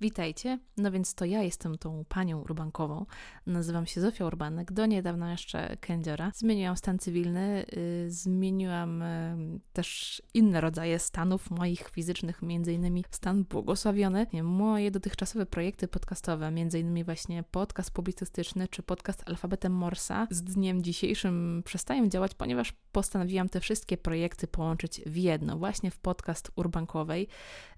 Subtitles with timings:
[0.00, 0.58] Witajcie.
[0.76, 3.06] No więc to ja jestem tą panią urbankową.
[3.46, 6.32] Nazywam się Zofia Urbanek, do niedawna jeszcze kędziora.
[6.34, 13.44] Zmieniłam stan cywilny, yy, zmieniłam yy, też inne rodzaje stanów moich fizycznych, między innymi stan
[13.44, 14.26] błogosławiony.
[14.42, 20.82] Moje dotychczasowe projekty podcastowe, między innymi właśnie podcast publicystyczny czy podcast alfabetem Morsa z dniem
[20.82, 27.28] dzisiejszym przestają działać, ponieważ postanowiłam te wszystkie projekty połączyć w jedno, właśnie w podcast urbankowej,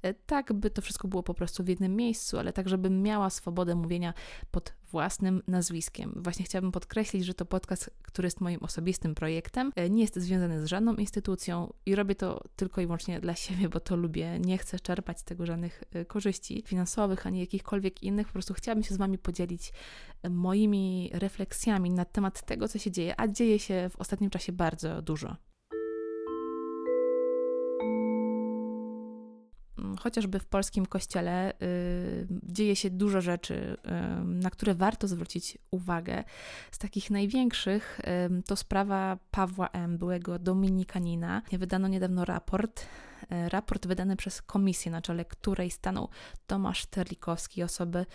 [0.02, 3.02] yy, tak by to wszystko było po prostu w jednym miejscu miejscu, ale tak, żebym
[3.02, 4.14] miała swobodę mówienia
[4.50, 6.12] pod własnym nazwiskiem.
[6.16, 10.62] Właśnie chciałabym podkreślić, że to podcast, który jest moim osobistym projektem, e, nie jest związany
[10.62, 14.38] z żadną instytucją i robię to tylko i wyłącznie dla siebie, bo to lubię.
[14.38, 18.26] Nie chcę czerpać z tego żadnych e, korzyści finansowych ani jakichkolwiek innych.
[18.26, 19.72] Po prostu chciałabym się z Wami podzielić
[20.22, 24.52] e, moimi refleksjami na temat tego, co się dzieje, a dzieje się w ostatnim czasie
[24.52, 25.47] bardzo dużo.
[29.98, 36.24] Chociażby w polskim kościele y, dzieje się dużo rzeczy, y, na które warto zwrócić uwagę.
[36.70, 41.42] Z takich największych y, to sprawa Pawła M., byłego dominikanina.
[41.52, 42.86] Wydano niedawno raport,
[43.30, 46.08] raport wydany przez komisję, na czele której stanął
[46.46, 48.06] Tomasz Terlikowski, osoby,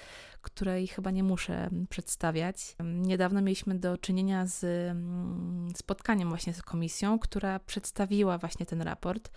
[0.41, 2.75] której chyba nie muszę przedstawiać.
[2.83, 9.31] Niedawno mieliśmy do czynienia z mm, spotkaniem właśnie z komisją, która przedstawiła właśnie ten raport.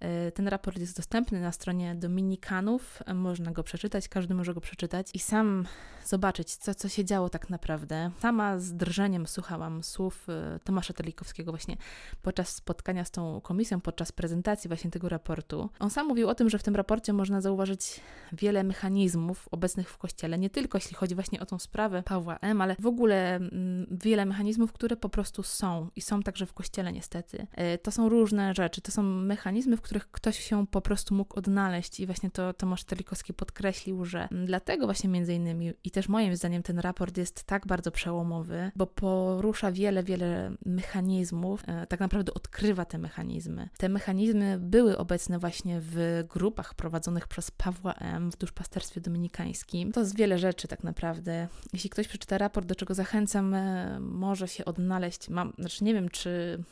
[0.00, 5.10] E, ten raport jest dostępny na stronie Dominikanów, można go przeczytać, każdy może go przeczytać
[5.14, 5.66] i sam
[6.04, 8.10] zobaczyć, co, co się działo tak naprawdę.
[8.20, 11.76] Sama z drżeniem słuchałam słów e, Tomasza Telikowskiego właśnie
[12.22, 15.70] podczas spotkania z tą komisją, podczas prezentacji właśnie tego raportu.
[15.78, 18.00] On sam mówił o tym, że w tym raporcie można zauważyć
[18.32, 22.60] wiele mechanizmów obecnych w Kościele, nie tylko jeśli chodzi właśnie o tą sprawę Pawła M.,
[22.60, 26.92] ale w ogóle mm, wiele mechanizmów, które po prostu są i są także w Kościele
[26.92, 27.46] niestety.
[27.52, 31.38] E, to są różne rzeczy, to są mechanizmy, w których ktoś się po prostu mógł
[31.38, 36.36] odnaleźć i właśnie to Tomasz Telikowski podkreślił, że dlatego właśnie między innymi i też moim
[36.36, 42.34] zdaniem ten raport jest tak bardzo przełomowy, bo porusza wiele, wiele mechanizmów, e, tak naprawdę
[42.34, 43.68] odkrywa te mechanizmy.
[43.78, 48.32] Te mechanizmy były obecne właśnie w grupach prowadzonych przez Pawła M.
[48.32, 49.92] w duszpasterstwie dominikańskim.
[49.92, 51.48] To jest wiele rzeczy tak naprawdę.
[51.72, 55.28] Jeśli ktoś przeczyta raport, do czego zachęcam, e, może się odnaleźć.
[55.28, 56.62] Mam, znaczy nie wiem, czy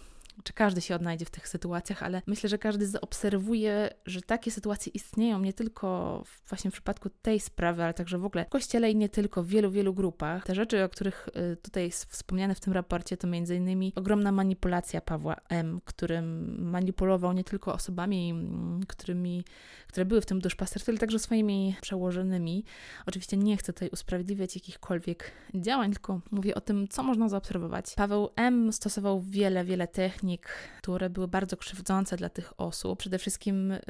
[0.45, 4.93] czy każdy się odnajdzie w tych sytuacjach, ale myślę, że każdy zaobserwuje, że takie sytuacje
[4.95, 8.97] istnieją nie tylko właśnie w przypadku tej sprawy, ale także w ogóle w kościele i
[8.97, 10.45] nie tylko, w wielu, wielu grupach.
[10.45, 15.01] Te rzeczy, o których y, tutaj wspomniane w tym raporcie, to między innymi ogromna manipulacja
[15.01, 19.45] Pawła M., którym manipulował nie tylko osobami, mm, którymi,
[19.87, 22.65] które były w tym duszpasterstwie, ale także swoimi przełożonymi.
[23.07, 27.95] Oczywiście nie chcę tutaj usprawiedliwiać jakichkolwiek działań, tylko mówię o tym, co można zaobserwować.
[27.95, 28.73] Paweł M.
[28.73, 30.49] stosował wiele, wiele technik, technik,
[30.79, 32.99] które były bardzo krzywdzące dla tych osób.
[32.99, 33.81] Przede wszystkim y,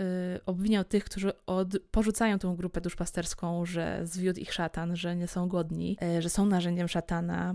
[0.47, 5.49] obwiniał tych, którzy od, porzucają tą grupę duszpasterską, że zwiódł ich szatan, że nie są
[5.49, 7.55] godni, y, że są narzędziem szatana.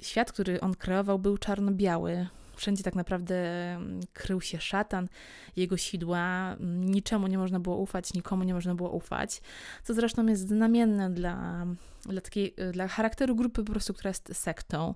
[0.00, 2.26] Y, świat, który on kreował, był czarno-biały.
[2.56, 3.34] Wszędzie tak naprawdę
[3.74, 5.08] mm, krył się szatan,
[5.56, 9.40] jego sidła, niczemu nie można było ufać, nikomu nie można było ufać,
[9.84, 11.66] co zresztą jest znamienne dla,
[12.06, 14.94] dla, takiej, y, dla charakteru grupy po prostu, która jest sektą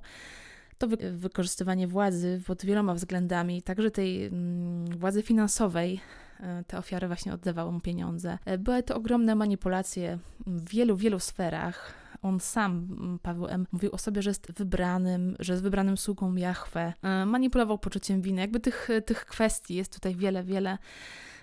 [0.78, 6.00] to wy wykorzystywanie władzy pod wieloma względami, także tej mm, władzy finansowej,
[6.41, 8.38] e, te ofiary właśnie oddawały mu pieniądze.
[8.44, 11.94] E, były to ogromne manipulacje w wielu, wielu sferach.
[12.22, 12.88] On sam,
[13.22, 16.92] Paweł M., mówił o sobie, że jest wybranym, że jest wybranym sługą Jahwe.
[17.03, 18.41] E, manipulował poczuciem winy.
[18.41, 20.78] Jakby tych, tych kwestii jest tutaj wiele, wiele.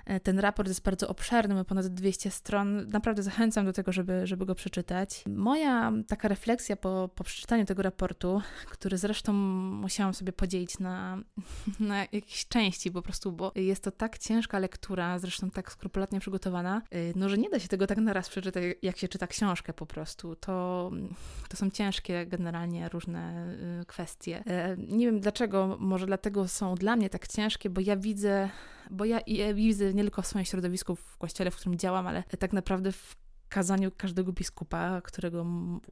[0.05, 2.87] E, ten raport jest bardzo obszerny, ma ponad 200 stron.
[2.87, 5.23] Naprawdę zachęcam do tego, żeby, żeby go przeczytać.
[5.27, 11.17] Moja taka refleksja po, po przeczytaniu tego raportu, który zresztą musiałam sobie podzielić na,
[11.79, 16.81] na jakieś części po prostu, bo jest to tak ciężka lektura, zresztą tak skrupulatnie przygotowana,
[16.91, 19.85] e, no że nie da się tego tak naraz przeczytać, jak się czyta książkę po
[19.85, 20.35] prostu.
[20.35, 20.91] To,
[21.49, 24.43] to są ciężkie generalnie różne e, kwestie.
[24.77, 28.49] Nie wiem dlaczego, może dlatego są dla mnie tak ciężkie, bo ja widzę
[28.93, 32.23] bo ja, ja widzę nie tylko w swoim środowisku, w kościele, w którym działam, ale
[32.39, 33.15] tak naprawdę w
[33.49, 35.45] kazaniu każdego biskupa, którego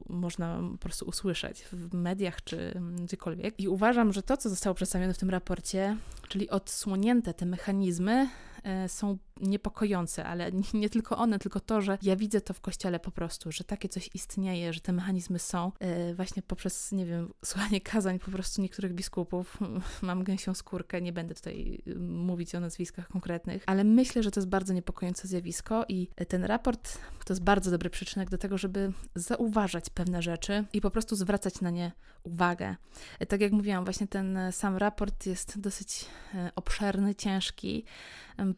[0.08, 3.60] można po prostu usłyszeć w mediach czy gdziekolwiek.
[3.60, 5.96] I uważam, że to, co zostało przedstawione w tym raporcie,
[6.28, 8.28] czyli odsłonięte te mechanizmy,
[8.62, 13.00] e, są niepokojące, ale nie tylko one, tylko to, że ja widzę to w kościele
[13.00, 17.32] po prostu, że takie coś istnieje, że te mechanizmy są e, właśnie poprzez, nie wiem,
[17.44, 19.58] słuchanie kazań po prostu niektórych biskupów.
[20.02, 24.40] Mam gęsią skórkę, nie będę tutaj y, mówić o nazwiskach konkretnych, ale myślę, że to
[24.40, 28.92] jest bardzo niepokojące zjawisko i ten raport to jest bardzo dobry przyczynek do tego, żeby
[29.14, 31.92] zauważać pewne rzeczy i po prostu zwracać na nie
[32.22, 32.76] uwagę.
[33.18, 37.84] E, tak jak mówiłam, właśnie ten sam raport jest dosyć e, obszerny, ciężki,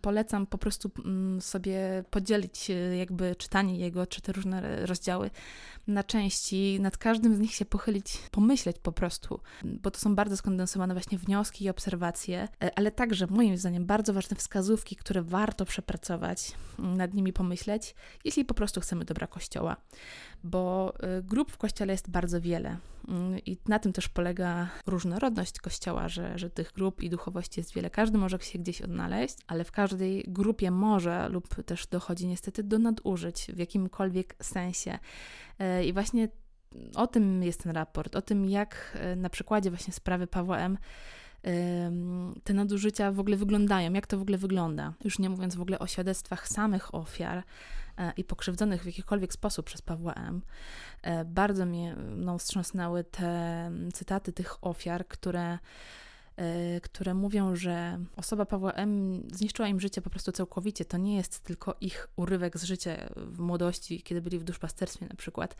[0.01, 5.31] polecam po prostu mm, sobie podzielić jakby czytanie jego, czy te różne rozdziały
[5.87, 10.37] na części, nad każdym z nich się pochylić, pomyśleć po prostu, bo to są bardzo
[10.37, 15.65] skondensowane właśnie wnioski i obserwacje, e, ale także moim zdaniem bardzo ważne wskazówki, które warto
[15.65, 17.95] przepracować, mm, nad nimi pomyśleć,
[18.25, 19.77] jeśli po prostu chcemy dobra Kościoła,
[20.45, 22.77] bo e, grup w Kościele jest bardzo wiele
[23.09, 27.75] mm, i na tym też polega różnorodność Kościoła, że, że tych grup i duchowości jest
[27.75, 27.91] wiele.
[27.91, 32.79] Każdy może się gdzieś odnaleźć, ale w każdej grupie może lub też dochodzi niestety do
[32.79, 34.99] nadużyć w jakimkolwiek sensie.
[35.59, 36.29] E, I właśnie
[36.95, 40.79] o tym jest ten raport, o tym, jak e, na przykładzie właśnie sprawy Pawła M
[42.45, 44.93] te nadużycia w ogóle wyglądają, jak to w ogóle wygląda.
[45.05, 47.43] Już nie mówiąc w ogóle o świadectwach samych ofiar
[47.99, 50.43] e, i pokrzywdzonych w jakikolwiek sposób przez Pawła M.
[51.27, 55.59] Bardzo mnie no, wstrząsnęły te cytaty tych ofiar, które
[56.83, 59.23] które mówią, że osoba Pawła M.
[59.33, 60.85] zniszczyła im życie po prostu całkowicie.
[60.85, 65.15] To nie jest tylko ich urywek z życia w młodości, kiedy byli w duszpasterstwie na
[65.15, 65.57] przykład,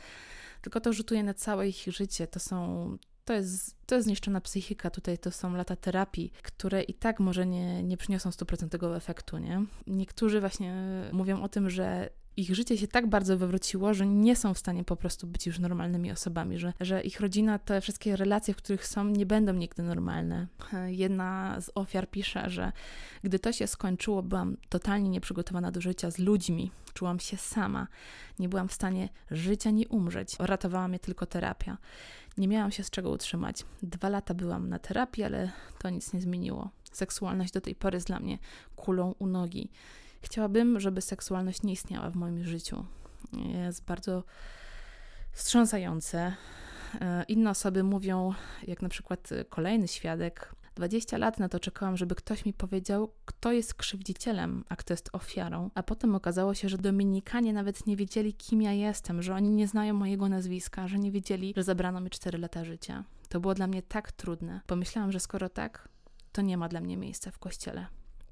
[0.63, 2.27] tylko to rzutuje na całe ich życie.
[2.27, 2.89] To są
[3.25, 7.47] to jest, to jest zniszczona psychika, tutaj to są lata terapii, które i tak może
[7.47, 9.65] nie, nie przyniosą stuprocentowego efektu, nie?
[9.87, 10.75] Niektórzy właśnie
[11.13, 14.85] mówią o tym, że ich życie się tak bardzo wywróciło, że nie są w stanie
[14.85, 18.87] po prostu być już normalnymi osobami, że, że ich rodzina, te wszystkie relacje, w których
[18.87, 20.47] są, nie będą nigdy normalne.
[20.87, 22.73] Jedna z ofiar pisze, że
[23.25, 26.71] gdy to się skończyło, byłam totalnie nieprzygotowana do życia z ludźmi.
[26.95, 27.87] Czułam się sama.
[28.39, 30.37] Nie byłam w stanie żyć ani umrzeć.
[30.39, 31.79] Ratowała mnie tylko terapia.
[32.39, 33.65] Nie miałam się z czego utrzymać.
[33.83, 36.71] Dwa lata byłam na terapii, ale to nic nie zmieniło.
[36.93, 38.39] Seksualność do tej pory jest dla mnie
[38.77, 39.71] kulą u nogi.
[40.25, 42.85] Chciałabym, żeby seksualność nie istniała w moim życiu.
[43.33, 44.25] Jest bardzo
[45.33, 46.35] wstrząsające.
[47.01, 48.33] E, inne osoby mówią,
[48.67, 53.53] jak na przykład kolejny świadek, 20 lat na to czekałam, żeby ktoś mi powiedział, kto
[53.53, 55.71] jest krzywdzicielem, a kto jest ofiarą.
[55.75, 59.69] A potem okazało się, że Dominikanie nawet nie wiedzieli, kim ja jestem, że oni nie
[59.69, 63.05] znają mojego nazwiska, że nie wiedzieli, że zabrano mi 4 lata życia.
[63.29, 64.61] To było dla mnie tak trudne.
[64.67, 65.89] Pomyślałam, że skoro tak,
[66.33, 67.87] to nie ma dla mnie miejsca w kościele.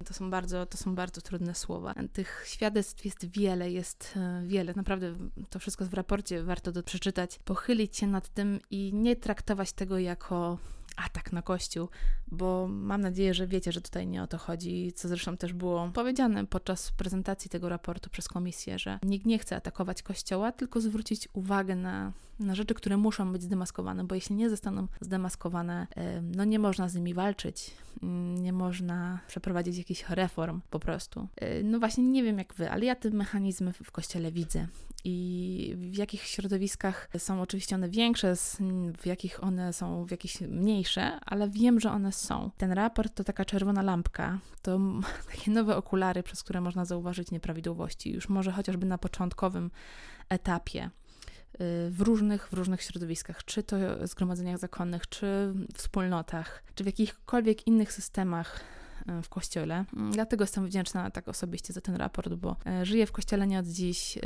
[0.05, 1.95] To są bardzo, to są bardzo trudne słowa.
[2.13, 4.73] Tych świadectw jest wiele, jest e, wiele.
[4.77, 5.15] Naprawdę
[5.51, 9.99] to wszystko w raporcie warto do przeczytać, pochylić się nad tym i nie traktować tego
[9.99, 10.59] jako
[10.97, 11.89] atak na Kościół,
[12.29, 15.91] bo mam nadzieję, że wiecie, że tutaj nie o to chodzi, co zresztą też było
[15.95, 21.29] powiedziane podczas prezentacji tego raportu przez komisję, że nikt nie chce atakować Kościoła, tylko zwrócić
[21.33, 25.87] uwagę na, na rzeczy, które muszą być zdemaskowane, bo jeśli nie zostaną zdemaskowane,
[26.23, 27.71] no nie można z nimi walczyć,
[28.03, 31.29] mm, nie można przeprowadzić jakichś reform po prostu.
[31.37, 34.67] E, no właśnie nie wiem jak wy, ale ja te mechanizmy w Kościele widzę
[35.05, 38.35] i w jakich środowiskach są oczywiście one większe,
[38.99, 42.51] w jakich one są w jakichś mniejsze, ale wiem, że one są.
[42.57, 44.79] Ten raport to taka czerwona lampka, to
[45.33, 49.71] takie nowe okulary, przez które można zauważyć nieprawidłowości, już może chociażby na początkowym
[50.29, 50.91] etapie y,
[51.91, 53.77] w różnych, w różnych środowiskach, czy to
[54.07, 58.61] zgromadzeniach zakonnych, czy wspólnotach, czy w jakichkolwiek innych systemach
[59.19, 59.85] y, w kościele.
[60.13, 63.67] Dlatego jestem wdzięczna tak osobiście za ten raport, bo y, żyję w kościele nie od
[63.67, 64.19] dziś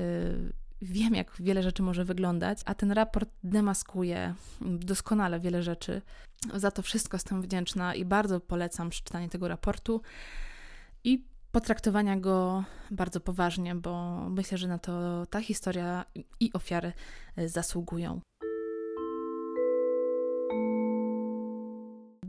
[0.83, 6.03] wiem, jak wiele rzeczy może wyglądać, a ten raport demaskuje doskonale wiele rzeczy.
[6.55, 10.03] Za to wszystko jestem wdzięczna i bardzo polecam przeczytanie tego raportu
[11.05, 16.05] i potraktowania go bardzo poważnie, bo myślę, że na to ta historia
[16.41, 16.93] i ofiary
[17.47, 18.21] zasługują.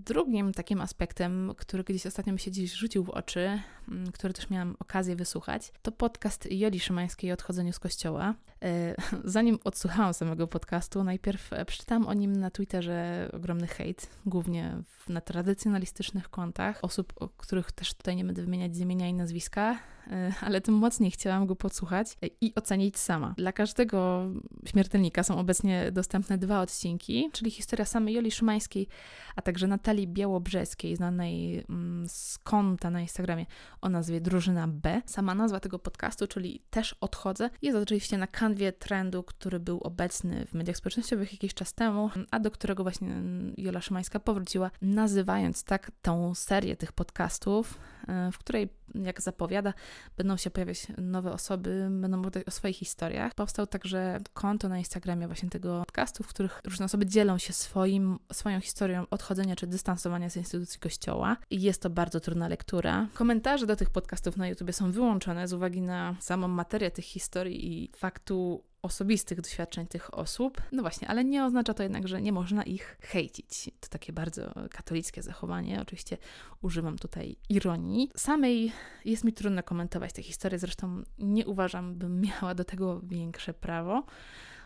[0.07, 4.49] Drugim takim aspektem, który gdzieś ostatnio mi się dziś rzucił w oczy, mm, który też
[4.49, 8.35] miałam okazję wysłuchać, to podcast Joli Szymańskiej o odchodzeniu z kościoła.
[8.63, 14.77] E, zanim odsłuchałam samego podcastu, najpierw przeczytałam o nim na Twitterze ogromny hejt, głównie
[15.09, 19.79] na tradycjonalistycznych kontach, osób, o których też tutaj nie będę wymieniać z imienia i nazwiska,
[20.07, 23.33] e, ale tym mocniej chciałam go podsłuchać i ocenić sama.
[23.37, 24.27] Dla każdego
[24.65, 28.87] śmiertelnika są obecnie dostępne dwa odcinki, czyli historia samej Joli Szymańskiej,
[29.35, 33.45] a także Natalii Białobrzeskiej, znanej mm, z konta na Instagramie
[33.81, 35.01] o nazwie Drużyna B.
[35.05, 40.45] Sama nazwa tego podcastu, czyli Też odchodzę, jest oczywiście na kanwie trendu, który był obecny
[40.45, 43.15] w mediach społecznościowych jakiś czas temu, a do którego właśnie
[43.57, 49.73] Jola Szymańska powróciła, nazywając tak tą serię tych podcastów, e, w której jak zapowiada,
[50.17, 53.33] będą się pojawiać nowe osoby, będą mówić o swoich historiach.
[53.35, 58.19] Powstał także konto na Instagramie właśnie tego podcastu, w których różne osoby dzielą się swoim,
[58.33, 61.37] swoją historią odchodzenia czy dystansowania z instytucji kościoła.
[61.49, 63.07] I jest to bardzo trudna lektura.
[63.13, 67.83] Komentarze do tych podcastów na YouTube są wyłączone z uwagi na samą materię tych historii
[67.83, 68.36] i faktu
[68.81, 70.61] osobistych doświadczeń tych osób.
[70.71, 73.69] No właśnie, ale nie oznacza to jednak, że nie można ich hejcić.
[73.79, 75.81] To takie bardzo katolickie zachowanie.
[75.81, 76.17] Oczywiście
[76.61, 78.11] używam tutaj ironii.
[78.15, 78.71] Samej
[79.05, 84.03] jest mi trudno komentować te historie, zresztą nie uważam, bym miała do tego większe prawo.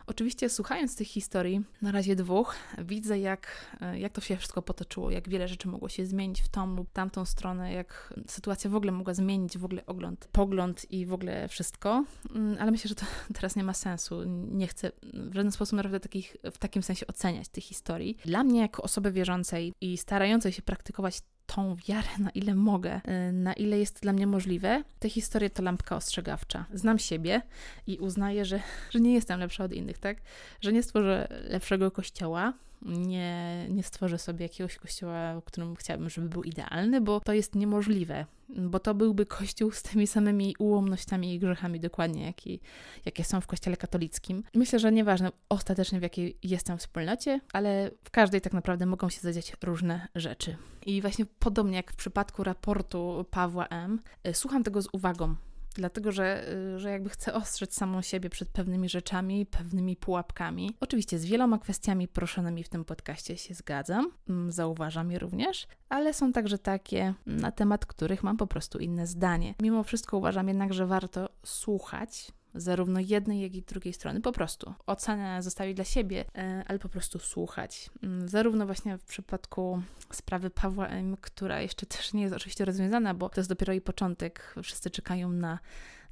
[0.08, 3.48] Oczywiście słuchając tych historii, na razie dwóch, widzę jak,
[3.81, 6.91] e, jak to się wszystko potoczyło, jak wiele rzeczy mogło się zmienić w tą lub
[6.91, 11.48] tamtą stronę, jak sytuacja w ogóle mogła zmienić w ogóle ogląd, pogląd i w ogóle
[11.48, 12.03] wszystko,
[12.36, 13.05] mm, ale myślę, że to
[13.36, 14.24] teraz nie ma sensu.
[14.51, 18.17] Nie chcę w żaden sposób naprawdę takich, w takim sensie oceniać tych historii.
[18.25, 21.22] Dla mnie jako osoby wierzącej i starającej się praktykować
[21.55, 24.84] tą wiarę, na ile mogę, y, na ile jest dla mnie możliwe.
[25.00, 26.65] Te historie to lampka ostrzegawcza.
[26.74, 27.41] Znam siebie
[27.88, 30.17] i uznaję, że, że nie jestem lepsza od innych, tak?
[30.62, 36.29] Że nie stworzę lepszego kościoła, nie, nie stworzę sobie jakiegoś kościoła, w którym chciałabym, żeby
[36.29, 41.39] był idealny, bo to jest niemożliwe, bo to byłby kościół z tymi samymi ułomnościami i
[41.39, 42.57] grzechami dokładnie, jakie,
[43.05, 44.43] jakie są w kościele katolickim.
[44.55, 49.21] Myślę, że nieważne ostatecznie w jakiej jestem wspólnocie, ale w każdej tak naprawdę mogą się
[49.21, 50.55] zadziać różne rzeczy.
[50.85, 55.35] I właśnie podobnie jak w przypadku raportu Pawła M., y, słucham tego z uwagą,
[55.75, 60.75] dlatego że, y, że jakby chcę ostrzec samą siebie przed pewnymi rzeczami, pewnymi pułapkami.
[60.79, 66.13] Oczywiście z wieloma kwestiami proszonymi w tym podcaście się zgadzam, mm, zauważam je również, ale
[66.13, 69.55] są także takie, na temat których mam po prostu inne zdanie.
[69.61, 74.22] Mimo wszystko uważam jednak, że warto słuchać, zarówno jednej, jak i drugiej strony.
[74.22, 77.89] Po prostu ocenę zostawić dla siebie, e, ale po prostu słuchać.
[78.03, 79.81] Mm, zarówno właśnie w przypadku
[80.12, 83.81] sprawy Pawła M., która jeszcze też nie jest oczywiście rozwiązana, bo to jest dopiero jej
[83.81, 84.55] początek.
[84.63, 85.60] Wszyscy czekają na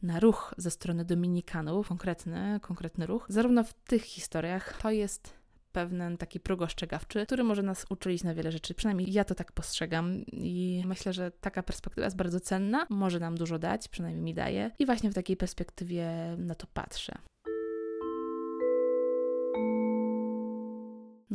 [0.03, 3.25] na ruch ze strony Dominikanów, konkretny, konkretny ruch.
[3.29, 5.38] Zarówno w tych historiach to jest
[5.71, 8.73] pewien taki próg ostrzegawczy, który może nas uczyć na wiele rzeczy.
[8.73, 13.35] Przynajmniej ja to tak postrzegam i myślę, że taka perspektywa jest bardzo cenna, może nam
[13.35, 17.15] dużo dać, przynajmniej mi daje i właśnie w takiej perspektywie na to patrzę.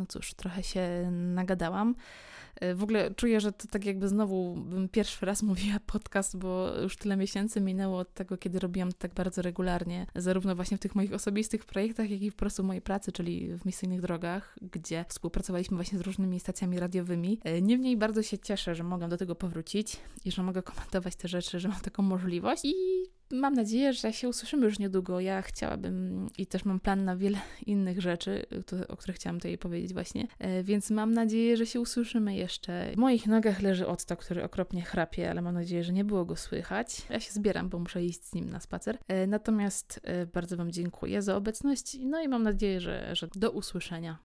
[0.05, 1.95] No cóż, trochę się nagadałam.
[2.75, 6.97] W ogóle czuję, że to tak jakby znowu bym pierwszy raz mówiła podcast, bo już
[6.97, 11.13] tyle miesięcy minęło od tego, kiedy robiłam tak bardzo regularnie, zarówno właśnie w tych moich
[11.13, 15.77] osobistych projektach, jak i po prostu w mojej pracy, czyli w misyjnych drogach, gdzie współpracowaliśmy
[15.77, 17.41] właśnie z różnymi stacjami radiowymi.
[17.63, 21.61] Niemniej bardzo się cieszę, że mogę do tego powrócić i że mogę komentować te rzeczy,
[21.61, 22.75] że mam taką możliwość i
[23.35, 25.21] mam nadzieję, że się usłyszymy już niedługo.
[25.21, 28.47] Ja chciałabym i też mam plan na wiele innych rzeczy,
[28.89, 32.91] o których chciałam tutaj powiedzieć właśnie, e, więc mam nadzieję, że się usłyszymy jeszcze.
[32.93, 36.37] W moich nogach leży Otto, który okropnie chrapie, ale mam nadzieję, że nie było go
[36.37, 37.03] słychać.
[37.11, 38.99] Ja się zbieram, bo muszę iść z nim na spacer.
[39.09, 43.51] E, natomiast e, bardzo Wam dziękuję za obecność, no i mam nadzieję, że, że do
[43.51, 44.13] usłyszenia.